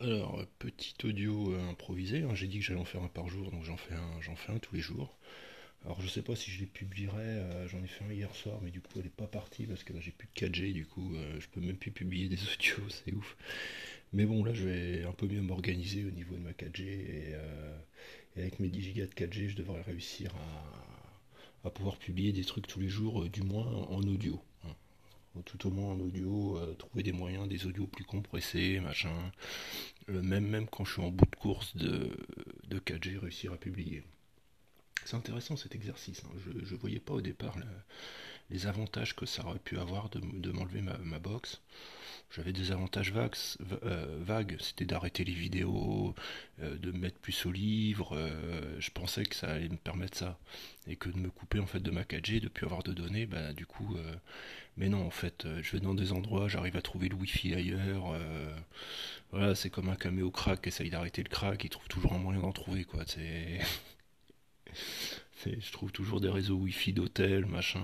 [0.00, 3.50] Alors, petit audio euh, improvisé, hein, j'ai dit que j'allais en faire un par jour,
[3.50, 5.16] donc j'en fais un, j'en un tous les jours.
[5.84, 8.60] Alors je sais pas si je les publierai, euh, j'en ai fait un hier soir,
[8.62, 10.86] mais du coup elle est pas partie parce que là j'ai plus de 4G, du
[10.86, 13.36] coup euh, je peux même plus publier des audios, c'est ouf.
[14.12, 17.34] Mais bon là je vais un peu mieux m'organiser au niveau de ma 4G et,
[18.36, 20.32] et avec mes 10 Go de 4G je devrais réussir
[21.64, 24.40] à, à pouvoir publier des trucs tous les jours, du moins en audio.
[24.64, 24.74] hein
[25.44, 29.14] tout au moins en audio, euh, trouver des moyens, des audios plus compressés, machin.
[30.08, 32.10] Euh, même, même quand je suis en bout de course de,
[32.68, 34.02] de 4G, réussir à publier.
[35.04, 36.22] C'est intéressant cet exercice.
[36.24, 36.30] hein.
[36.46, 37.64] Je ne voyais pas au départ le-
[38.50, 41.60] les avantages que ça aurait pu avoir de, m'enlever ma box.
[42.30, 46.14] J'avais des avantages euh, vagues, c'était d'arrêter les vidéos,
[46.62, 48.16] euh, de me mettre plus au livre.
[48.16, 50.38] euh, je pensais que ça allait me permettre ça.
[50.86, 53.26] Et que de me couper en fait de ma 4G, de plus avoir de données,
[53.26, 53.96] bah du coup.
[54.76, 58.14] mais non, en fait, je vais dans des endroits, j'arrive à trouver le wifi ailleurs.
[59.32, 62.40] voilà, c'est comme un caméo crack essaye d'arrêter le crack, il trouve toujours un moyen
[62.40, 63.04] d'en trouver, quoi.
[65.32, 67.80] C'est, je trouve toujours des réseaux wifi d'hôtel, machin.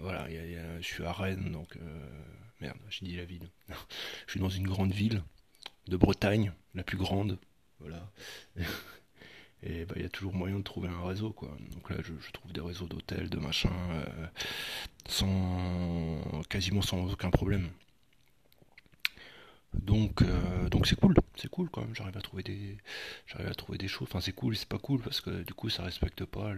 [0.00, 1.76] voilà, il y a- je suis à Rennes, donc
[2.62, 3.48] merde, j'ai dit la ville.
[4.26, 5.22] Je suis dans une grande ville
[5.88, 7.38] de Bretagne, la plus grande.
[7.80, 8.10] Voilà.
[9.64, 11.56] Et bah, il y a toujours moyen de trouver un réseau, quoi.
[11.72, 14.26] Donc là, je, trouve des réseaux d'hôtels, de machin, euh,
[15.08, 17.68] sans quasiment sans aucun problème.
[19.74, 21.94] Donc, euh, donc c'est cool, c'est cool quand même.
[21.94, 22.76] J'arrive à trouver des,
[23.26, 24.08] j'arrive à trouver des choses.
[24.08, 26.52] Enfin, c'est cool, c'est pas cool parce que du coup, ça respecte pas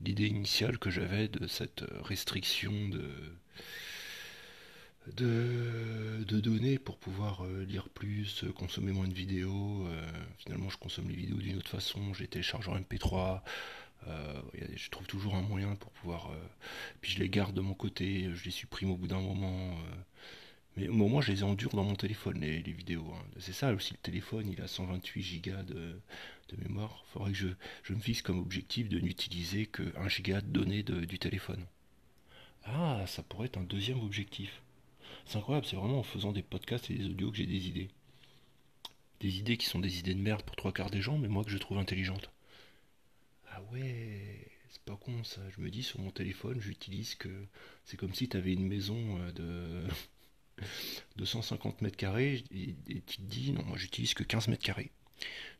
[0.00, 3.10] l'idée initiale que j'avais de cette restriction de,
[5.12, 9.86] de, données pour pouvoir euh, lire plus, euh, consommer moins de vidéos.
[9.86, 10.06] euh,
[10.38, 12.00] finalement, je consomme les vidéos d'une autre façon.
[12.30, 13.42] Télécharge en MP3.
[14.08, 16.30] euh, il y a- je trouve toujours un moyen pour pouvoir.
[17.00, 19.76] puis je les garde de mon côté, je les supprime au bout d'un moment.
[20.76, 23.06] mais au moment, je les ai en dur dans mon téléphone, les, les vidéos.
[23.14, 23.24] hein.
[23.38, 26.00] C'est ça aussi, le téléphone, il a 128 gigas de,
[26.58, 27.04] mémoire.
[27.08, 27.38] Il faudrait que
[27.84, 31.64] je, me fixe comme objectif de n'utiliser que 1 giga de données du téléphone.
[32.64, 34.63] Ah, ça pourrait être un deuxième objectif.
[35.26, 37.90] C'est incroyable, c'est vraiment en faisant des podcasts et des audios que j'ai des idées.
[39.20, 41.44] Des idées qui sont des idées de merde pour trois quarts des gens, mais moi
[41.44, 42.30] que je trouve intelligentes.
[43.50, 45.40] Ah ouais, c'est pas con ça.
[45.50, 47.46] Je me dis sur mon téléphone, j'utilise que.
[47.84, 50.62] C'est comme si tu avais une maison euh, de
[51.16, 54.64] de 150 mètres carrés et, et tu te dis non, moi j'utilise que 15 mètres
[54.64, 54.90] carrés.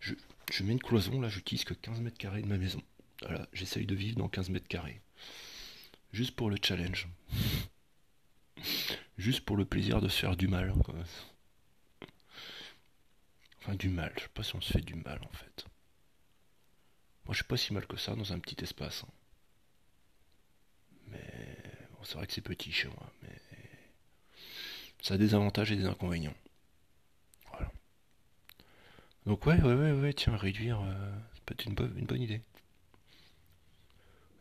[0.01, 0.15] Je,
[0.53, 2.83] je mets une cloison là, j'utilise que 15 mètres carrés de ma maison.
[3.23, 5.01] Voilà, j'essaye de vivre dans 15 mètres carrés.
[6.13, 7.09] Juste pour le challenge.
[9.17, 10.73] Juste pour le plaisir de se faire du mal.
[13.61, 14.13] Enfin, du mal.
[14.17, 15.67] Je sais pas si on se fait du mal en fait.
[17.25, 19.05] Moi, je suis pas si mal que ça dans un petit espace.
[19.05, 19.13] hein.
[21.09, 21.57] Mais
[22.03, 23.11] c'est vrai que c'est petit chez moi.
[23.23, 23.41] Mais
[25.01, 26.35] ça a des avantages et des inconvénients.
[27.51, 27.71] Voilà.
[29.27, 32.43] Donc ouais, ouais, ouais, ouais, tiens, réduire, euh, ça peut être une, une bonne idée.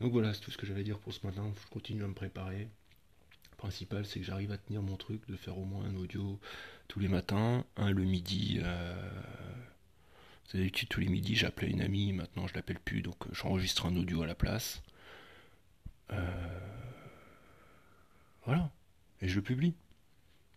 [0.02, 1.54] Donc voilà, c'est tout ce que j'avais à dire pour ce matin.
[1.62, 2.68] Je continue à me préparer.
[3.64, 6.38] Principal, c'est que j'arrive à tenir mon truc, de faire au moins un audio
[6.90, 8.60] tous les matins, un le midi.
[8.62, 9.10] Euh...
[10.46, 13.86] c'est D'habitude, tous les midis, j'appelais une amie, maintenant je l'appelle plus, donc euh, j'enregistre
[13.86, 14.82] un audio à la place.
[16.12, 16.60] Euh,
[18.46, 18.70] Voilà.
[19.22, 19.74] Et je le publie.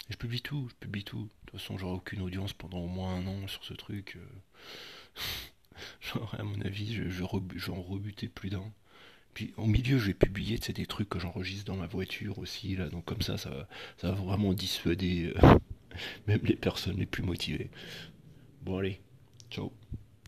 [0.08, 1.24] Et je publie tout, je publie tout.
[1.24, 4.16] De toute façon, j'aurai aucune audience pendant au moins un an sur ce truc.
[4.16, 5.20] euh.
[6.00, 8.72] J'aurais, à mon avis, je, je, rebu- j'en rebutais plus d'un.
[9.36, 12.88] Puis au milieu, je vais publier des trucs que j'enregistre dans ma voiture aussi, là.
[12.88, 15.58] Donc comme ça, ça va, ça va vraiment dissuader euh,
[16.26, 17.68] même les personnes les plus motivées.
[18.62, 18.98] Bon, allez,
[19.50, 19.70] ciao.